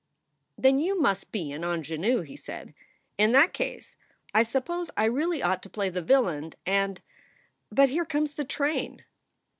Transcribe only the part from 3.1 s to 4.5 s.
"In that case I